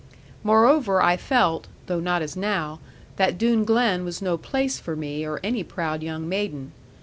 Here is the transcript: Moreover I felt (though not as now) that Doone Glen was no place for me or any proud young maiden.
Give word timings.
Moreover 0.43 0.99
I 0.99 1.15
felt 1.15 1.67
(though 1.85 1.99
not 1.99 2.23
as 2.23 2.35
now) 2.35 2.79
that 3.17 3.37
Doone 3.37 3.65
Glen 3.65 4.03
was 4.03 4.19
no 4.19 4.35
place 4.35 4.79
for 4.79 4.95
me 4.95 5.23
or 5.23 5.39
any 5.43 5.63
proud 5.63 6.01
young 6.01 6.27
maiden. 6.27 6.71